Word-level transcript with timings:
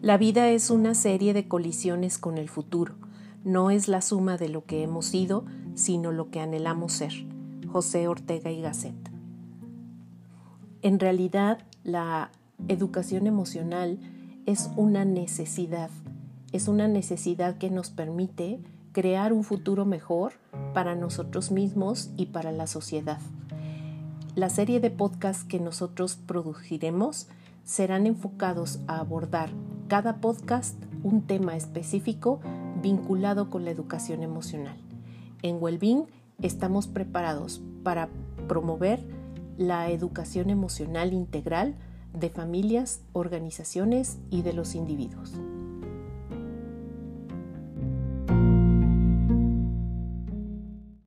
La 0.00 0.16
vida 0.16 0.48
es 0.50 0.70
una 0.70 0.94
serie 0.94 1.34
de 1.34 1.48
colisiones 1.48 2.18
con 2.18 2.38
el 2.38 2.48
futuro. 2.48 2.94
No 3.42 3.72
es 3.72 3.88
la 3.88 4.00
suma 4.00 4.36
de 4.36 4.48
lo 4.48 4.64
que 4.64 4.84
hemos 4.84 5.06
sido, 5.06 5.44
sino 5.74 6.12
lo 6.12 6.30
que 6.30 6.40
anhelamos 6.40 6.92
ser. 6.92 7.12
José 7.66 8.06
Ortega 8.06 8.52
y 8.52 8.62
Gasset. 8.62 8.94
En 10.82 11.00
realidad, 11.00 11.58
la 11.82 12.30
educación 12.68 13.26
emocional 13.26 13.98
es 14.46 14.70
una 14.76 15.04
necesidad. 15.04 15.90
Es 16.52 16.68
una 16.68 16.86
necesidad 16.86 17.58
que 17.58 17.68
nos 17.68 17.90
permite 17.90 18.60
crear 18.92 19.32
un 19.32 19.42
futuro 19.42 19.84
mejor 19.84 20.34
para 20.74 20.94
nosotros 20.94 21.50
mismos 21.50 22.10
y 22.16 22.26
para 22.26 22.52
la 22.52 22.68
sociedad. 22.68 23.18
La 24.36 24.48
serie 24.48 24.78
de 24.78 24.92
podcasts 24.92 25.42
que 25.42 25.58
nosotros 25.58 26.16
produciremos 26.24 27.26
serán 27.64 28.06
enfocados 28.06 28.78
a 28.86 29.00
abordar 29.00 29.50
cada 29.88 30.20
podcast 30.20 30.76
un 31.02 31.22
tema 31.22 31.56
específico 31.56 32.40
vinculado 32.82 33.48
con 33.48 33.64
la 33.64 33.70
educación 33.70 34.22
emocional. 34.22 34.76
En 35.42 35.56
Wellbeing 35.60 36.04
estamos 36.42 36.86
preparados 36.86 37.62
para 37.82 38.10
promover 38.46 39.02
la 39.56 39.90
educación 39.90 40.50
emocional 40.50 41.14
integral 41.14 41.74
de 42.12 42.28
familias, 42.28 43.00
organizaciones 43.14 44.18
y 44.30 44.42
de 44.42 44.52
los 44.52 44.74
individuos. 44.74 45.32